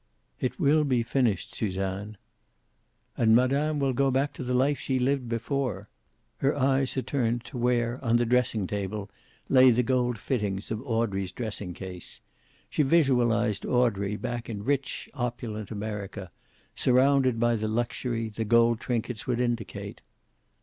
"It 0.39 0.59
will 0.59 0.83
be 0.83 1.03
finished, 1.03 1.53
Suzanne." 1.53 2.17
"And 3.15 3.35
Madame 3.35 3.77
will 3.77 3.93
go 3.93 4.09
back 4.09 4.33
to 4.33 4.43
the 4.43 4.55
life 4.55 4.79
she 4.79 4.97
lived 4.97 5.29
before." 5.29 5.89
Her 6.37 6.55
eyes 6.57 6.95
had 6.95 7.05
turned 7.05 7.43
to 7.45 7.57
where, 7.59 8.03
on 8.03 8.15
the 8.15 8.25
dressing 8.25 8.65
table, 8.65 9.11
lay 9.47 9.69
the 9.69 9.83
gold 9.83 10.17
fittings 10.17 10.71
of 10.71 10.81
Audrey's 10.81 11.31
dressing 11.31 11.75
case. 11.75 12.19
She 12.67 12.81
visualized 12.81 13.63
Audrey, 13.63 14.15
back 14.15 14.49
in 14.49 14.63
rich, 14.65 15.07
opulent 15.13 15.69
America, 15.69 16.31
surrounded 16.73 17.39
by 17.39 17.55
the 17.55 17.67
luxury 17.67 18.27
the 18.27 18.43
gold 18.43 18.79
trinkets 18.79 19.27
would 19.27 19.39
indicate. 19.39 20.01